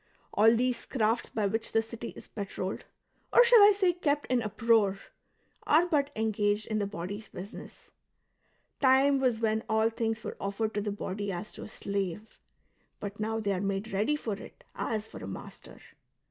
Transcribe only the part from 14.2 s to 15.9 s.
it as for a master.